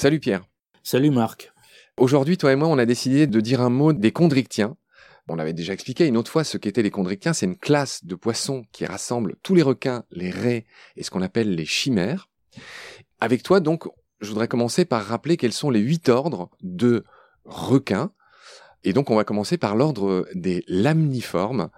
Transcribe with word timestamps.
Salut 0.00 0.20
Pierre. 0.20 0.44
Salut 0.84 1.10
Marc. 1.10 1.52
Aujourd'hui, 1.96 2.38
toi 2.38 2.52
et 2.52 2.54
moi, 2.54 2.68
on 2.68 2.78
a 2.78 2.86
décidé 2.86 3.26
de 3.26 3.40
dire 3.40 3.60
un 3.60 3.68
mot 3.68 3.92
des 3.92 4.12
chondrichtiens. 4.12 4.76
On 5.26 5.40
avait 5.40 5.52
déjà 5.52 5.72
expliqué 5.72 6.06
une 6.06 6.16
autre 6.16 6.30
fois 6.30 6.44
ce 6.44 6.56
qu'étaient 6.56 6.84
les 6.84 6.92
chondrichtiens. 6.92 7.32
C'est 7.32 7.46
une 7.46 7.56
classe 7.56 8.04
de 8.04 8.14
poissons 8.14 8.62
qui 8.70 8.86
rassemble 8.86 9.34
tous 9.42 9.56
les 9.56 9.62
requins, 9.62 10.04
les 10.12 10.30
raies 10.30 10.66
et 10.94 11.02
ce 11.02 11.10
qu'on 11.10 11.20
appelle 11.20 11.52
les 11.52 11.64
chimères. 11.64 12.28
Avec 13.18 13.42
toi, 13.42 13.58
donc, 13.58 13.88
je 14.20 14.28
voudrais 14.28 14.46
commencer 14.46 14.84
par 14.84 15.04
rappeler 15.04 15.36
quels 15.36 15.52
sont 15.52 15.68
les 15.68 15.80
huit 15.80 16.08
ordres 16.08 16.48
de 16.62 17.02
requins. 17.44 18.12
Et 18.84 18.92
donc, 18.92 19.10
on 19.10 19.16
va 19.16 19.24
commencer 19.24 19.58
par 19.58 19.74
l'ordre 19.74 20.28
des 20.32 20.62
lamniformes, 20.68 21.70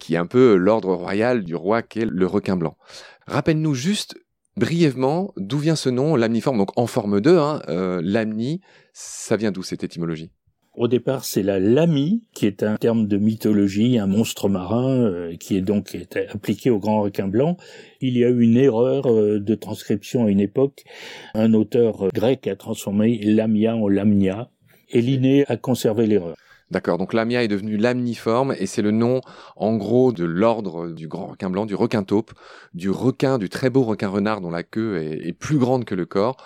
qui 0.00 0.14
est 0.14 0.16
un 0.16 0.24
peu 0.24 0.54
l'ordre 0.54 0.94
royal 0.94 1.44
du 1.44 1.54
roi 1.54 1.82
qu'est 1.82 2.06
le 2.06 2.26
requin 2.26 2.56
blanc. 2.56 2.78
Rappelle-nous 3.26 3.74
juste 3.74 4.16
brièvement 4.56 5.32
d'où 5.36 5.58
vient 5.58 5.76
ce 5.76 5.88
nom, 5.88 6.16
lamniforme, 6.16 6.58
donc 6.58 6.78
en 6.78 6.86
forme 6.86 7.20
2, 7.20 7.38
hein, 7.38 7.62
euh, 7.68 8.00
lamni, 8.02 8.60
ça 8.92 9.36
vient 9.36 9.52
d'où 9.52 9.62
cette 9.62 9.84
étymologie? 9.84 10.30
Au 10.74 10.88
départ, 10.88 11.24
c'est 11.24 11.42
la 11.42 11.58
lamie, 11.58 12.24
qui 12.34 12.44
est 12.44 12.62
un 12.62 12.76
terme 12.76 13.06
de 13.06 13.16
mythologie, 13.16 13.98
un 13.98 14.06
monstre 14.06 14.50
marin, 14.50 15.04
euh, 15.04 15.36
qui 15.36 15.56
est 15.56 15.62
donc 15.62 15.96
appliqué 16.28 16.68
au 16.68 16.78
grand 16.78 17.00
requin 17.00 17.28
blanc. 17.28 17.56
Il 18.02 18.18
y 18.18 18.24
a 18.24 18.28
eu 18.28 18.42
une 18.42 18.58
erreur 18.58 19.06
euh, 19.06 19.40
de 19.40 19.54
transcription 19.54 20.26
à 20.26 20.30
une 20.30 20.40
époque. 20.40 20.84
Un 21.32 21.54
auteur 21.54 22.08
grec 22.12 22.46
a 22.46 22.56
transformé 22.56 23.18
lamia 23.22 23.74
en 23.74 23.88
lamnia, 23.88 24.50
et 24.90 25.00
Linné 25.00 25.46
a 25.48 25.56
conservé 25.56 26.06
l'erreur. 26.06 26.36
D'accord, 26.70 26.98
donc 26.98 27.12
l'amia 27.12 27.44
est 27.44 27.48
devenu 27.48 27.76
lamniforme 27.76 28.52
et 28.58 28.66
c'est 28.66 28.82
le 28.82 28.90
nom 28.90 29.20
en 29.54 29.76
gros 29.76 30.10
de 30.12 30.24
l'ordre 30.24 30.88
du 30.88 31.06
grand 31.06 31.26
requin 31.26 31.48
blanc, 31.48 31.64
du 31.64 31.76
requin 31.76 32.02
taupe, 32.02 32.32
du 32.74 32.90
requin, 32.90 33.38
du 33.38 33.48
très 33.48 33.70
beau 33.70 33.84
requin 33.84 34.08
renard 34.08 34.40
dont 34.40 34.50
la 34.50 34.64
queue 34.64 34.98
est, 35.00 35.32
plus 35.32 35.58
grande 35.58 35.84
que 35.84 35.94
le 35.94 36.06
corps, 36.06 36.36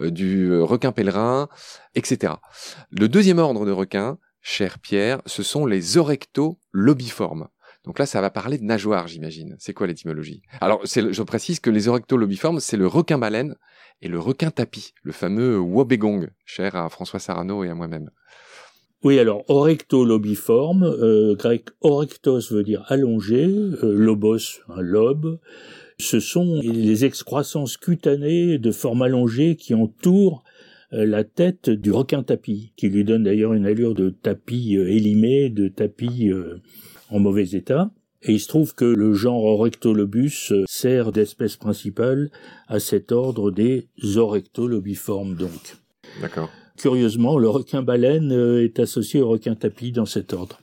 euh, 0.00 0.10
du 0.10 0.50
euh, 0.50 0.64
requin 0.64 0.90
pèlerin, 0.90 1.48
etc. 1.94 2.34
Le 2.90 3.08
deuxième 3.08 3.38
ordre 3.38 3.66
de 3.66 3.70
requins, 3.70 4.18
cher 4.40 4.80
Pierre, 4.80 5.22
ce 5.26 5.44
sont 5.44 5.64
les 5.64 5.96
orecto-lobiformes. 5.96 7.46
Donc 7.84 8.00
là, 8.00 8.06
ça 8.06 8.20
va 8.20 8.30
parler 8.30 8.58
de 8.58 8.64
nageoires, 8.64 9.06
j'imagine. 9.06 9.54
C'est 9.60 9.74
quoi 9.74 9.86
l'étymologie? 9.86 10.42
Alors, 10.60 10.80
je 10.84 11.22
précise 11.22 11.60
que 11.60 11.70
les 11.70 11.86
orecto-lobiformes, 11.86 12.58
c'est 12.58 12.76
le 12.76 12.88
requin-baleine 12.88 13.54
et 14.02 14.08
le 14.08 14.18
requin-tapis, 14.18 14.92
le 15.02 15.12
fameux 15.12 15.58
wobegong, 15.58 16.28
cher 16.44 16.74
à 16.74 16.88
François 16.88 17.20
Sarano 17.20 17.62
et 17.62 17.70
à 17.70 17.74
moi-même. 17.74 18.10
Oui, 19.04 19.20
alors 19.20 19.44
orectolobiforme, 19.48 20.82
euh, 20.82 21.36
grec 21.36 21.66
orectos 21.82 22.50
veut 22.50 22.64
dire 22.64 22.84
allongé, 22.88 23.44
euh, 23.44 23.94
lobos 23.94 24.60
un 24.68 24.80
lobe. 24.80 25.38
Ce 26.00 26.18
sont 26.18 26.60
les 26.62 27.04
excroissances 27.04 27.76
cutanées 27.76 28.58
de 28.58 28.72
forme 28.72 29.02
allongée 29.02 29.54
qui 29.54 29.74
entourent 29.74 30.42
euh, 30.92 31.06
la 31.06 31.22
tête 31.22 31.70
du 31.70 31.92
requin 31.92 32.24
tapis, 32.24 32.72
qui 32.76 32.88
lui 32.88 33.04
donne 33.04 33.22
d'ailleurs 33.22 33.52
une 33.52 33.66
allure 33.66 33.94
de 33.94 34.10
tapis 34.10 34.76
euh, 34.76 34.88
élimé, 34.88 35.48
de 35.48 35.68
tapis 35.68 36.32
en 37.08 37.20
mauvais 37.20 37.50
état. 37.50 37.92
Et 38.22 38.32
il 38.32 38.40
se 38.40 38.48
trouve 38.48 38.74
que 38.74 38.84
le 38.84 39.14
genre 39.14 39.44
Orectolobus 39.44 40.52
sert 40.66 41.12
d'espèce 41.12 41.56
principale 41.56 42.30
à 42.66 42.80
cet 42.80 43.12
ordre 43.12 43.52
des 43.52 43.86
orectolobiformes 44.16 45.36
donc. 45.36 45.76
D'accord. 46.20 46.50
Curieusement, 46.78 47.38
le 47.38 47.48
requin-baleine 47.48 48.32
euh, 48.32 48.64
est 48.64 48.78
associé 48.78 49.20
au 49.20 49.28
requin-tapis 49.28 49.90
dans 49.90 50.06
cet 50.06 50.32
ordre. 50.32 50.60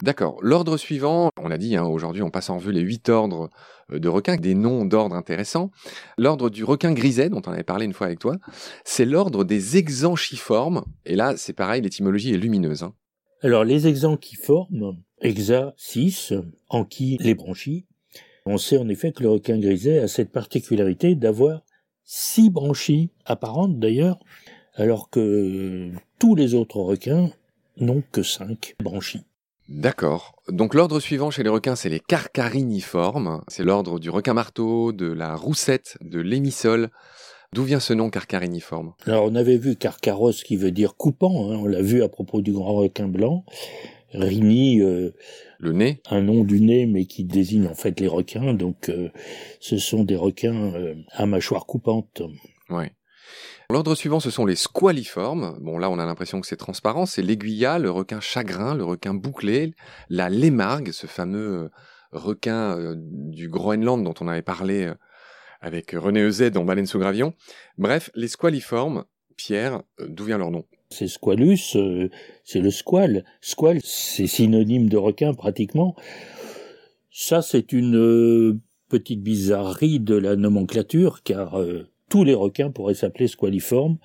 D'accord. 0.00 0.38
L'ordre 0.42 0.76
suivant, 0.76 1.30
on 1.42 1.50
a 1.50 1.58
dit, 1.58 1.74
hein, 1.76 1.84
aujourd'hui 1.84 2.22
on 2.22 2.30
passe 2.30 2.50
en 2.50 2.58
revue 2.58 2.70
les 2.70 2.82
huit 2.82 3.08
ordres 3.08 3.50
euh, 3.92 3.98
de 3.98 4.08
requins, 4.08 4.36
des 4.36 4.54
noms 4.54 4.84
d'ordre 4.84 5.16
intéressants. 5.16 5.72
L'ordre 6.18 6.50
du 6.50 6.62
requin 6.62 6.92
griset, 6.92 7.30
dont 7.30 7.42
on 7.46 7.50
avait 7.50 7.64
parlé 7.64 7.84
une 7.84 7.92
fois 7.92 8.06
avec 8.06 8.20
toi, 8.20 8.36
c'est 8.84 9.04
l'ordre 9.04 9.42
des 9.42 9.76
exanchiformes. 9.76 10.84
Et 11.04 11.16
là, 11.16 11.34
c'est 11.36 11.52
pareil, 11.52 11.82
l'étymologie 11.82 12.32
est 12.32 12.38
lumineuse. 12.38 12.84
Hein. 12.84 12.94
Alors, 13.42 13.64
les 13.64 13.88
exanchiformes, 13.88 14.98
exa, 15.20 15.74
6, 15.76 16.32
anchi, 16.68 17.18
les 17.20 17.34
branchies, 17.34 17.86
on 18.46 18.56
sait 18.56 18.78
en 18.78 18.88
effet 18.88 19.10
que 19.10 19.24
le 19.24 19.30
requin 19.30 19.58
griset 19.58 19.98
a 19.98 20.06
cette 20.06 20.30
particularité 20.30 21.16
d'avoir 21.16 21.62
six 22.04 22.50
branchies, 22.50 23.10
apparentes 23.24 23.78
d'ailleurs, 23.78 24.18
alors 24.74 25.10
que 25.10 25.90
tous 26.18 26.34
les 26.34 26.54
autres 26.54 26.78
requins 26.78 27.30
n'ont 27.78 28.02
que 28.12 28.22
cinq 28.22 28.74
branchies. 28.82 29.24
D'accord. 29.68 30.36
Donc 30.48 30.74
l'ordre 30.74 31.00
suivant 31.00 31.30
chez 31.30 31.42
les 31.42 31.48
requins, 31.48 31.76
c'est 31.76 31.88
les 31.88 32.00
carcariniformes. 32.00 33.42
C'est 33.48 33.64
l'ordre 33.64 33.98
du 33.98 34.10
requin-marteau, 34.10 34.92
de 34.92 35.06
la 35.06 35.36
roussette, 35.36 35.96
de 36.02 36.20
l'émissole. 36.20 36.90
D'où 37.54 37.62
vient 37.62 37.80
ce 37.80 37.94
nom 37.94 38.10
carcariniforme? 38.10 38.92
Alors 39.06 39.24
on 39.24 39.34
avait 39.36 39.56
vu 39.56 39.76
carcaros 39.76 40.32
qui 40.32 40.56
veut 40.56 40.72
dire 40.72 40.96
coupant, 40.96 41.50
hein. 41.50 41.56
on 41.56 41.66
l'a 41.66 41.82
vu 41.82 42.02
à 42.02 42.08
propos 42.08 42.42
du 42.42 42.52
grand 42.52 42.74
requin 42.74 43.08
blanc. 43.08 43.44
Rini, 44.12 44.80
euh, 44.80 45.10
le 45.58 45.72
nez, 45.72 46.00
un 46.10 46.22
nom 46.22 46.44
du 46.44 46.60
nez, 46.60 46.86
mais 46.86 47.04
qui 47.04 47.24
désigne 47.24 47.66
en 47.66 47.74
fait 47.74 47.98
les 48.00 48.06
requins. 48.06 48.54
Donc, 48.54 48.88
euh, 48.88 49.10
ce 49.60 49.78
sont 49.78 50.04
des 50.04 50.16
requins 50.16 50.72
euh, 50.74 50.94
à 51.10 51.26
mâchoire 51.26 51.66
coupante. 51.66 52.22
Ouais. 52.70 52.92
L'ordre 53.70 53.94
suivant, 53.94 54.20
ce 54.20 54.30
sont 54.30 54.44
les 54.44 54.56
squaliformes. 54.56 55.56
Bon, 55.60 55.78
là, 55.78 55.88
on 55.90 55.98
a 55.98 56.04
l'impression 56.04 56.40
que 56.40 56.46
c'est 56.46 56.56
transparent. 56.56 57.06
C'est 57.06 57.22
l'aiguilla, 57.22 57.78
le 57.78 57.90
requin 57.90 58.20
chagrin, 58.20 58.74
le 58.74 58.84
requin 58.84 59.14
bouclé, 59.14 59.72
la 60.10 60.28
lémargue, 60.28 60.92
ce 60.92 61.06
fameux 61.06 61.64
euh, 61.64 61.68
requin 62.12 62.78
euh, 62.78 62.94
du 62.96 63.48
Groenland 63.48 64.04
dont 64.04 64.14
on 64.20 64.28
avait 64.28 64.42
parlé 64.42 64.84
euh, 64.84 64.94
avec 65.60 65.92
René 65.92 66.20
Euzet 66.20 66.50
dans 66.50 66.64
Baleine 66.64 66.86
sous 66.86 66.98
Gravion. 66.98 67.32
Bref, 67.78 68.10
les 68.14 68.28
squaliformes, 68.28 69.04
Pierre, 69.36 69.82
d'où 69.98 70.24
vient 70.24 70.38
leur 70.38 70.50
nom? 70.50 70.66
C'est 70.90 71.08
squalus, 71.08 71.76
c'est 72.44 72.60
le 72.60 72.70
squal. 72.70 73.24
Squal, 73.40 73.80
c'est 73.82 74.26
synonyme 74.26 74.90
de 74.90 74.98
requin 74.98 75.32
pratiquement. 75.32 75.96
Ça, 77.10 77.40
c'est 77.40 77.72
une 77.72 78.60
petite 78.88 79.22
bizarrerie 79.22 80.00
de 80.00 80.14
la 80.14 80.36
nomenclature, 80.36 81.22
car 81.24 81.58
tous 82.08 82.24
les 82.24 82.34
requins 82.34 82.70
pourraient 82.70 82.94
s'appeler 82.94 83.28
squaliformes, 83.28 83.98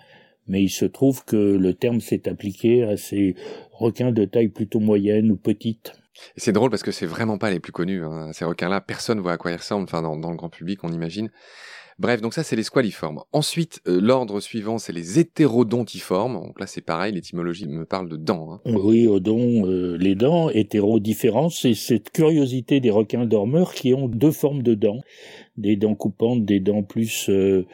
mais 0.48 0.64
il 0.64 0.70
se 0.70 0.86
trouve 0.86 1.24
que 1.26 1.36
le 1.36 1.74
terme 1.74 2.02
s'est 2.02 2.28
appliqué 2.28 2.84
à 2.84 2.98
ces 2.98 3.36
requins 3.72 4.12
de 4.12 4.26
taille 4.26 4.50
plutôt 4.50 4.80
moyenne 4.80 5.32
ou 5.32 5.38
petite. 5.38 5.94
C'est 6.36 6.52
drôle 6.52 6.70
parce 6.70 6.84
que 6.84 6.92
c'est 6.92 7.06
vraiment 7.06 7.38
pas 7.38 7.50
les 7.50 7.60
plus 7.60 7.72
connus. 7.72 8.04
Hein. 8.04 8.32
Ces 8.34 8.46
requins-là, 8.46 8.82
personne 8.82 9.20
voit 9.20 9.34
à 9.34 9.38
quoi 9.38 9.52
ils 9.52 9.58
ressemblent. 9.58 9.86
Enfin, 9.86 10.02
dans, 10.02 10.18
dans 10.18 10.32
le 10.32 10.38
grand 10.38 10.50
public, 10.50 10.84
on 10.84 10.92
imagine. 10.92 11.32
Bref, 12.00 12.22
donc 12.22 12.34
ça, 12.34 12.44
c'est 12.44 12.56
les 12.56 12.64
squaliformes. 12.64 13.20
Ensuite, 13.34 13.82
euh, 13.86 14.00
l'ordre 14.00 14.40
suivant, 14.40 14.78
c'est 14.78 14.94
les 14.94 15.20
hétérodontiformes. 15.20 16.36
Donc 16.36 16.58
là, 16.58 16.66
c'est 16.66 16.80
pareil, 16.80 17.12
l'étymologie 17.12 17.68
me 17.68 17.84
parle 17.84 18.08
de 18.08 18.16
dents. 18.16 18.54
Hein. 18.54 18.62
Oui, 18.66 19.06
odon, 19.06 19.68
euh, 19.68 19.98
les 19.98 20.16
dents, 20.16 20.50
hétérodiférences, 20.50 21.60
c'est 21.62 21.74
cette 21.74 22.12
curiosité 22.12 22.80
des 22.80 22.90
requins 22.90 23.26
dormeurs 23.26 23.74
qui 23.74 23.94
ont 23.94 24.08
deux 24.08 24.32
formes 24.32 24.64
de 24.64 24.76
dents. 24.76 25.02
Des 25.58 25.76
dents 25.76 25.96
coupantes, 25.96 26.46
des 26.46 26.62
dents 26.62 26.84
plus 26.84 27.28
euh, 27.30 27.66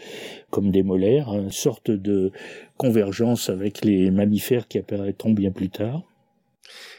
comme 0.49 0.71
des 0.71 0.81
molaires, 0.81 1.31
une 1.31 1.51
sorte 1.51 1.91
de 1.91 2.31
convergence 2.77 3.49
avec 3.49 3.85
les 3.85 4.09
mammifères 4.09 4.67
qui 4.67 4.79
apparaîtront 4.79 5.33
bien 5.33 5.51
plus 5.51 5.69
tard. 5.69 6.01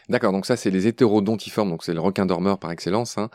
D'accord, 0.08 0.32
donc 0.32 0.46
ça 0.46 0.56
c'est 0.56 0.70
les 0.70 0.86
hétérodontiformes, 0.86 1.70
donc 1.70 1.82
c'est 1.84 1.94
le 1.94 2.00
requin 2.00 2.26
dormeur 2.26 2.58
par 2.58 2.70
excellence. 2.70 3.18
Hein. 3.18 3.30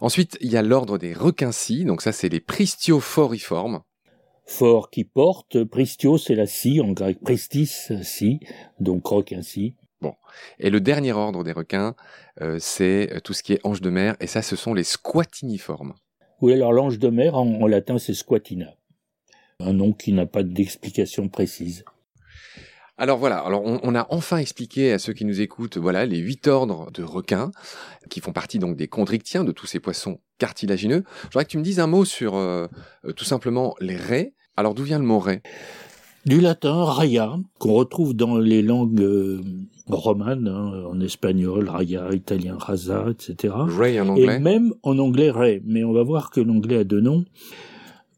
Ensuite, 0.00 0.36
il 0.40 0.50
y 0.50 0.56
a 0.56 0.62
l'ordre 0.62 0.98
des 0.98 1.12
requins-scies, 1.12 1.84
donc 1.84 2.02
ça 2.02 2.12
c'est 2.12 2.28
les 2.28 2.40
pristioforiformes. 2.40 3.82
Fort 4.44 4.90
qui 4.90 5.04
porte, 5.04 5.64
pristio 5.64 6.18
c'est 6.18 6.34
la 6.34 6.46
scie, 6.46 6.80
en 6.80 6.92
grec 6.92 7.20
pristis, 7.20 7.92
scie, 8.02 8.40
donc 8.80 9.06
requin-scie. 9.06 9.74
Bon, 10.00 10.14
et 10.58 10.70
le 10.70 10.80
dernier 10.80 11.12
ordre 11.12 11.42
des 11.42 11.52
requins, 11.52 11.94
euh, 12.42 12.58
c'est 12.60 13.20
tout 13.24 13.32
ce 13.32 13.42
qui 13.42 13.54
est 13.54 13.60
ange 13.64 13.80
de 13.80 13.90
mer, 13.90 14.16
et 14.20 14.26
ça 14.26 14.42
ce 14.42 14.56
sont 14.56 14.74
les 14.74 14.84
squatiniformes. 14.84 15.94
Oui, 16.42 16.52
alors 16.52 16.72
l'ange 16.72 16.98
de 16.98 17.08
mer 17.08 17.34
en 17.34 17.66
latin 17.66 17.98
c'est 17.98 18.14
squatina, 18.14 18.74
un 19.58 19.72
nom 19.72 19.92
qui 19.92 20.12
n'a 20.12 20.26
pas 20.26 20.42
d'explication 20.42 21.28
précise. 21.28 21.84
Alors 22.98 23.18
voilà, 23.18 23.38
alors 23.38 23.62
on, 23.62 23.94
a 23.94 24.06
enfin 24.08 24.38
expliqué 24.38 24.92
à 24.92 24.98
ceux 24.98 25.12
qui 25.12 25.26
nous 25.26 25.42
écoutent, 25.42 25.76
voilà, 25.76 26.06
les 26.06 26.16
huit 26.16 26.46
ordres 26.48 26.90
de 26.92 27.02
requins, 27.02 27.50
qui 28.08 28.20
font 28.20 28.32
partie 28.32 28.58
donc 28.58 28.74
des 28.74 28.88
chondrichtiens, 28.88 29.44
de 29.44 29.52
tous 29.52 29.66
ces 29.66 29.80
poissons 29.80 30.18
cartilagineux. 30.38 31.04
Je 31.24 31.26
voudrais 31.26 31.44
que 31.44 31.50
tu 31.50 31.58
me 31.58 31.62
dises 31.62 31.78
un 31.78 31.86
mot 31.86 32.06
sur 32.06 32.36
euh, 32.36 32.68
euh, 33.04 33.12
tout 33.12 33.26
simplement 33.26 33.74
les 33.80 33.96
raies. 33.96 34.32
Alors 34.56 34.72
d'où 34.72 34.82
vient 34.82 34.98
le 34.98 35.04
mot 35.04 35.18
raie 35.18 35.42
Du 36.24 36.40
latin 36.40 36.84
raya, 36.84 37.36
qu'on 37.58 37.74
retrouve 37.74 38.14
dans 38.14 38.38
les 38.38 38.62
langues 38.62 39.02
euh, 39.02 39.42
romanes, 39.88 40.48
hein, 40.48 40.84
en 40.88 40.98
espagnol, 41.00 41.68
raya, 41.68 42.14
italien, 42.14 42.56
rasa, 42.58 43.08
etc. 43.10 43.52
Ray 43.58 44.00
en 44.00 44.08
anglais? 44.08 44.36
Et 44.36 44.38
même 44.38 44.72
en 44.82 44.98
anglais 44.98 45.30
ray, 45.30 45.60
mais 45.66 45.84
on 45.84 45.92
va 45.92 46.02
voir 46.02 46.30
que 46.30 46.40
l'anglais 46.40 46.78
a 46.78 46.84
deux 46.84 47.02
noms. 47.02 47.26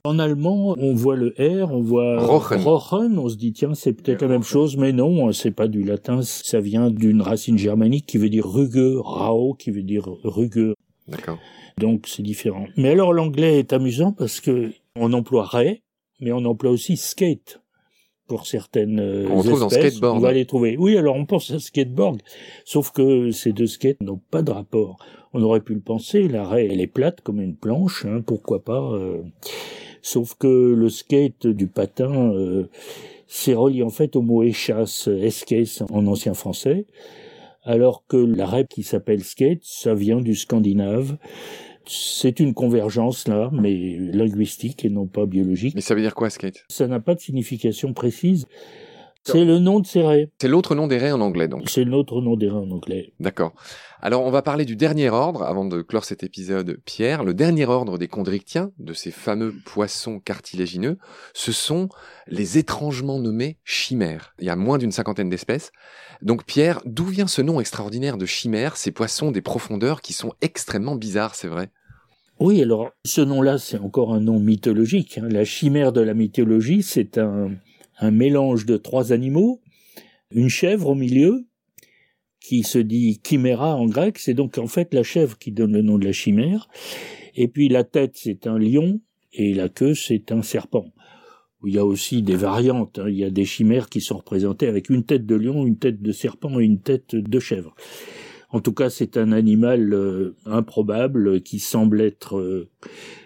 En 0.08 0.18
allemand, 0.18 0.74
on 0.78 0.94
voit 0.94 1.16
le 1.16 1.34
R, 1.38 1.70
on 1.70 1.82
voit 1.82 2.18
Rochen. 2.18 3.18
on 3.18 3.28
se 3.28 3.36
dit 3.36 3.52
tiens, 3.52 3.74
c'est 3.74 3.92
peut-être 3.92 4.22
la 4.22 4.28
même 4.28 4.42
chose, 4.42 4.78
mais 4.78 4.92
non, 4.92 5.30
c'est 5.32 5.50
pas 5.50 5.68
du 5.68 5.82
latin, 5.82 6.22
ça 6.22 6.60
vient 6.60 6.90
d'une 6.90 7.20
racine 7.20 7.58
germanique 7.58 8.06
qui 8.06 8.16
veut 8.16 8.30
dire 8.30 8.46
rugueux, 8.50 9.00
rao 9.00 9.52
qui 9.52 9.70
veut 9.70 9.82
dire 9.82 10.08
rugueux. 10.24 10.74
D'accord. 11.08 11.38
Donc 11.76 12.06
c'est 12.06 12.22
différent. 12.22 12.64
Mais 12.78 12.88
alors 12.88 13.12
l'anglais 13.12 13.58
est 13.58 13.74
amusant 13.74 14.12
parce 14.12 14.40
que 14.40 14.70
on 14.96 15.12
emploie 15.12 15.44
ray, 15.44 15.82
mais 16.22 16.32
on 16.32 16.42
emploie 16.46 16.70
aussi 16.70 16.96
skate 16.96 17.60
pour 18.28 18.46
certaines 18.46 19.00
on 19.30 19.36
retrouve 19.36 19.62
espèces, 19.64 19.68
dans 19.68 19.68
skateboard. 19.68 20.16
on 20.16 20.20
va 20.20 20.32
les 20.32 20.46
trouver. 20.46 20.76
Oui, 20.78 20.96
alors 20.96 21.16
on 21.16 21.26
pense 21.26 21.50
à 21.50 21.58
skateboard, 21.58 22.22
sauf 22.64 22.92
que 22.92 23.30
ces 23.30 23.52
deux 23.52 23.66
skates 23.66 24.00
n'ont 24.00 24.20
pas 24.30 24.40
de 24.40 24.52
rapport. 24.52 24.96
On 25.34 25.42
aurait 25.42 25.60
pu 25.60 25.74
le 25.74 25.80
penser, 25.80 26.28
la 26.28 26.48
raie 26.48 26.66
elle 26.70 26.80
est 26.80 26.86
plate 26.86 27.20
comme 27.20 27.42
une 27.42 27.56
planche, 27.56 28.06
hein, 28.06 28.22
pourquoi 28.26 28.64
pas. 28.64 28.80
euh. 28.94 29.20
Sauf 30.02 30.34
que 30.38 30.74
le 30.74 30.88
skate 30.88 31.46
du 31.46 31.66
patin, 31.66 32.32
euh, 32.32 32.68
c'est 33.26 33.54
relié 33.54 33.82
en 33.82 33.90
fait 33.90 34.16
au 34.16 34.22
mot 34.22 34.42
échasse, 34.42 35.08
escace 35.08 35.82
en 35.90 36.06
ancien 36.06 36.34
français, 36.34 36.86
alors 37.64 38.04
que 38.08 38.16
la 38.16 38.46
raie 38.46 38.66
qui 38.68 38.82
s'appelle 38.82 39.22
skate, 39.22 39.62
ça 39.62 39.94
vient 39.94 40.20
du 40.20 40.34
scandinave. 40.34 41.16
C'est 41.86 42.38
une 42.40 42.52
convergence 42.52 43.28
là, 43.28 43.50
mais 43.52 43.96
linguistique 43.98 44.84
et 44.84 44.90
non 44.90 45.06
pas 45.06 45.26
biologique. 45.26 45.74
Mais 45.74 45.80
ça 45.80 45.94
veut 45.94 46.02
dire 46.02 46.14
quoi, 46.14 46.28
skate? 46.28 46.64
Ça 46.68 46.86
n'a 46.86 47.00
pas 47.00 47.14
de 47.14 47.20
signification 47.20 47.94
précise. 47.94 48.46
C'est 49.24 49.44
le 49.44 49.58
nom 49.58 49.80
de 49.80 49.86
ces 49.86 50.02
raies. 50.02 50.30
C'est 50.40 50.48
l'autre 50.48 50.74
nom 50.74 50.86
des 50.86 50.96
raies 50.96 51.12
en 51.12 51.20
anglais, 51.20 51.48
donc. 51.48 51.68
C'est 51.68 51.84
l'autre 51.84 52.22
nom 52.22 52.36
des 52.36 52.48
raies 52.48 52.56
en 52.56 52.70
anglais. 52.70 53.12
D'accord. 53.20 53.52
Alors, 54.00 54.24
on 54.24 54.30
va 54.30 54.40
parler 54.42 54.64
du 54.64 54.74
dernier 54.74 55.10
ordre, 55.10 55.42
avant 55.42 55.66
de 55.66 55.82
clore 55.82 56.04
cet 56.04 56.22
épisode, 56.22 56.80
Pierre. 56.86 57.24
Le 57.24 57.34
dernier 57.34 57.66
ordre 57.66 57.98
des 57.98 58.08
chondrictiens, 58.08 58.70
de 58.78 58.94
ces 58.94 59.10
fameux 59.10 59.54
poissons 59.66 60.18
cartilagineux, 60.20 60.96
ce 61.34 61.52
sont 61.52 61.88
les 62.26 62.56
étrangement 62.56 63.18
nommés 63.18 63.58
chimères. 63.64 64.34
Il 64.38 64.46
y 64.46 64.50
a 64.50 64.56
moins 64.56 64.78
d'une 64.78 64.92
cinquantaine 64.92 65.28
d'espèces. 65.28 65.72
Donc, 66.22 66.44
Pierre, 66.44 66.80
d'où 66.86 67.04
vient 67.04 67.26
ce 67.26 67.42
nom 67.42 67.60
extraordinaire 67.60 68.16
de 68.16 68.26
chimères, 68.26 68.76
ces 68.76 68.92
poissons 68.92 69.30
des 69.30 69.42
profondeurs 69.42 70.00
qui 70.00 70.14
sont 70.14 70.32
extrêmement 70.40 70.96
bizarres, 70.96 71.34
c'est 71.34 71.48
vrai? 71.48 71.70
Oui, 72.40 72.62
alors 72.62 72.90
ce 73.04 73.20
nom-là, 73.20 73.58
c'est 73.58 73.78
encore 73.78 74.14
un 74.14 74.20
nom 74.20 74.38
mythologique. 74.38 75.18
hein. 75.18 75.28
La 75.28 75.44
chimère 75.44 75.92
de 75.92 76.00
la 76.00 76.14
mythologie, 76.14 76.84
c'est 76.84 77.18
un, 77.18 77.50
un 78.00 78.10
mélange 78.10 78.66
de 78.66 78.76
trois 78.76 79.12
animaux, 79.12 79.60
une 80.30 80.48
chèvre 80.48 80.90
au 80.90 80.94
milieu, 80.94 81.46
qui 82.40 82.62
se 82.62 82.78
dit 82.78 83.20
chiméra 83.26 83.76
en 83.76 83.86
grec, 83.86 84.18
c'est 84.18 84.34
donc 84.34 84.58
en 84.58 84.66
fait 84.66 84.94
la 84.94 85.02
chèvre 85.02 85.38
qui 85.38 85.52
donne 85.52 85.72
le 85.72 85.82
nom 85.82 85.98
de 85.98 86.04
la 86.04 86.12
chimère, 86.12 86.68
et 87.34 87.48
puis 87.48 87.68
la 87.68 87.84
tête, 87.84 88.12
c'est 88.14 88.46
un 88.46 88.58
lion, 88.58 89.00
et 89.32 89.54
la 89.54 89.68
queue, 89.68 89.94
c'est 89.94 90.32
un 90.32 90.42
serpent. 90.42 90.92
Il 91.66 91.74
y 91.74 91.78
a 91.78 91.84
aussi 91.84 92.22
des 92.22 92.36
variantes, 92.36 93.00
hein. 93.00 93.08
il 93.08 93.16
y 93.16 93.24
a 93.24 93.30
des 93.30 93.44
chimères 93.44 93.88
qui 93.88 94.00
sont 94.00 94.18
représentées 94.18 94.68
avec 94.68 94.90
une 94.90 95.04
tête 95.04 95.26
de 95.26 95.34
lion, 95.34 95.66
une 95.66 95.78
tête 95.78 96.00
de 96.00 96.12
serpent 96.12 96.60
et 96.60 96.64
une 96.64 96.80
tête 96.80 97.16
de 97.16 97.40
chèvre. 97.40 97.74
En 98.50 98.60
tout 98.60 98.72
cas, 98.72 98.88
c'est 98.88 99.16
un 99.16 99.32
animal 99.32 99.92
euh, 99.92 100.36
improbable 100.46 101.42
qui 101.42 101.58
semble 101.58 102.00
être 102.00 102.38
euh, 102.38 102.70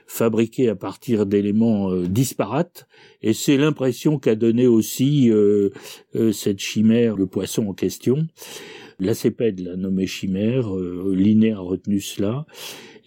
fabriqué 0.06 0.69
à 0.69 0.75
partir 0.75 1.26
d'éléments 1.26 1.90
euh, 1.90 2.06
disparates, 2.06 2.87
et 3.22 3.32
c'est 3.32 3.56
l'impression 3.56 4.19
qu'a 4.19 4.34
donné 4.34 4.66
aussi 4.66 5.31
euh, 5.31 5.70
euh, 6.16 6.32
cette 6.32 6.58
chimère, 6.60 7.16
le 7.16 7.26
poisson 7.26 7.66
en 7.69 7.72
question. 7.75 8.26
Lacépède 9.00 9.60
l'a 9.60 9.76
nommé 9.76 10.06
chimère, 10.06 10.75
euh, 10.76 11.12
Linné 11.16 11.52
a 11.52 11.58
retenu 11.58 12.00
cela, 12.00 12.46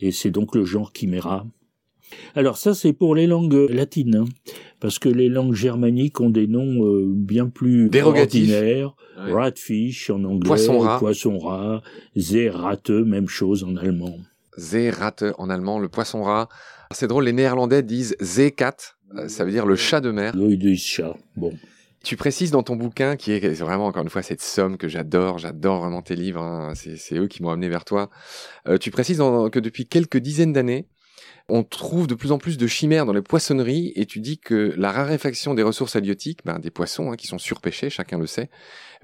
et 0.02 0.12
c'est 0.12 0.32
donc 0.32 0.56
le 0.56 0.66
genre 0.66 0.92
chiméra. 0.96 1.46
Alors 2.36 2.58
ça, 2.58 2.74
c'est 2.76 2.94
pour 2.94 3.16
les 3.16 3.28
langues 3.28 3.68
latines, 3.70 4.16
hein, 4.16 4.26
parce 4.80 5.00
que 5.00 5.10
les 5.10 5.28
langues 5.30 5.56
germaniques 5.56 6.22
ont 6.22 6.30
des 6.30 6.48
noms 6.48 6.86
euh, 6.86 7.06
bien 7.08 7.48
plus 7.50 7.90
Dérogatifs. 7.90 8.50
ordinaires. 8.52 8.96
Ouais. 9.18 9.32
Ratfish 9.32 10.10
en 10.10 10.24
anglais, 10.26 10.48
Poisson-rat. 10.50 11.00
poisson-rat, 11.00 11.82
Seerratte, 12.18 12.90
même 12.90 13.30
chose 13.30 13.64
en 13.64 13.76
allemand. 13.78 14.18
Seeratte 14.58 15.24
en 15.38 15.50
allemand, 15.50 15.80
le 15.80 15.90
poisson 15.90 16.24
rat. 16.24 16.50
C'est 16.92 17.08
drôle, 17.08 17.26
les 17.26 17.34
néerlandais 17.34 17.84
disent 17.84 18.16
Zeekat, 18.22 18.76
euh, 19.16 19.28
ça 19.28 19.44
veut 19.46 19.52
dire 19.52 19.66
le 19.66 19.76
chat 19.76 20.02
de 20.02 20.12
mer. 20.12 20.36
Le 20.36 20.56
de 20.56 20.74
chat. 20.76 21.16
Bon. 21.36 21.54
Tu 22.04 22.16
précises 22.18 22.52
dans 22.52 22.62
ton 22.62 22.76
bouquin, 22.76 23.16
qui 23.16 23.32
est 23.32 23.54
vraiment 23.60 23.88
encore 23.88 24.04
une 24.04 24.10
fois 24.10 24.22
cette 24.22 24.42
somme 24.42 24.78
que 24.78 24.88
j'adore, 24.88 25.40
j'adore 25.40 25.80
vraiment 25.82 26.04
tes 26.04 26.16
livres, 26.16 26.42
hein, 26.42 26.74
c'est 26.76 27.16
eux 27.18 27.26
qui 27.28 27.42
m'ont 27.42 27.50
amené 27.50 27.68
vers 27.68 27.84
toi. 27.84 28.12
Euh, 28.68 28.78
tu 28.78 28.92
précises 28.92 29.18
dans- 29.18 29.50
que 29.50 29.60
depuis 29.60 29.88
quelques 29.88 30.18
dizaines 30.18 30.54
d'années, 30.54 30.88
on 31.50 31.64
trouve 31.64 32.06
de 32.06 32.14
plus 32.14 32.32
en 32.32 32.38
plus 32.38 32.58
de 32.58 32.68
chimères 32.68 33.08
dans 33.08 33.14
les 33.14 33.24
poissonneries 33.24 33.92
et 33.96 34.06
tu 34.06 34.20
dis 34.20 34.38
que 34.38 34.74
la 34.78 34.92
raréfaction 34.92 35.56
des 35.56 35.64
ressources 35.64 35.96
halieutiques, 35.96 36.40
ben, 36.46 36.60
des 36.60 36.70
poissons 36.72 37.12
hein, 37.12 37.16
qui 37.16 37.26
sont 37.26 37.40
surpêchés, 37.40 37.90
chacun 37.90 38.20
le 38.20 38.28
sait, 38.28 38.50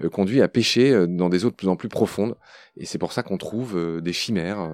euh, 0.02 0.08
conduit 0.08 0.40
à 0.40 0.46
pêcher 0.48 1.06
dans 1.08 1.28
des 1.28 1.44
eaux 1.44 1.50
de 1.50 1.56
plus 1.56 1.68
en 1.68 1.76
plus 1.76 1.88
profondes. 1.88 2.36
Et 2.76 2.86
c'est 2.86 2.98
pour 2.98 3.12
ça 3.12 3.24
qu'on 3.24 3.36
trouve 3.38 3.76
euh, 3.76 4.00
des 4.00 4.12
chimères. 4.12 4.72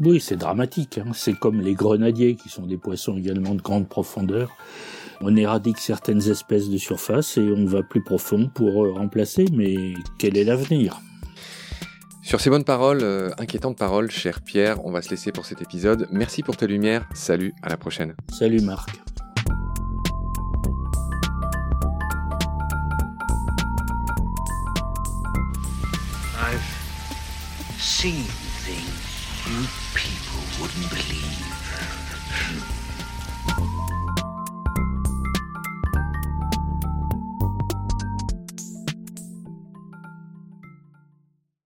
Oui, 0.00 0.20
c'est 0.20 0.36
dramatique. 0.36 0.98
hein. 0.98 1.10
C'est 1.14 1.34
comme 1.34 1.60
les 1.60 1.74
grenadiers, 1.74 2.34
qui 2.36 2.48
sont 2.48 2.66
des 2.66 2.76
poissons 2.78 3.16
également 3.16 3.54
de 3.54 3.62
grande 3.62 3.88
profondeur. 3.88 4.50
On 5.20 5.36
éradique 5.36 5.78
certaines 5.78 6.28
espèces 6.28 6.68
de 6.68 6.78
surface 6.78 7.36
et 7.36 7.52
on 7.56 7.64
va 7.66 7.82
plus 7.82 8.02
profond 8.02 8.50
pour 8.52 8.84
euh, 8.84 8.92
remplacer, 8.92 9.44
mais 9.52 9.94
quel 10.18 10.36
est 10.36 10.44
l'avenir? 10.44 11.00
Sur 12.22 12.40
ces 12.40 12.50
bonnes 12.50 12.64
paroles, 12.64 13.00
euh, 13.02 13.30
inquiétantes 13.38 13.76
paroles, 13.76 14.10
cher 14.10 14.40
Pierre, 14.40 14.84
on 14.84 14.90
va 14.90 15.02
se 15.02 15.10
laisser 15.10 15.30
pour 15.30 15.44
cet 15.44 15.62
épisode. 15.62 16.08
Merci 16.10 16.42
pour 16.42 16.56
ta 16.56 16.66
lumière. 16.66 17.06
Salut, 17.14 17.52
à 17.62 17.68
la 17.68 17.76
prochaine. 17.76 18.14
Salut 18.32 18.60
Marc. 18.62 18.90
I've 26.34 26.62
seen 27.78 28.24
things 28.64 29.11
You 29.44 29.66
people 29.94 30.40
wouldn't 30.60 30.88
believe. 30.88 32.81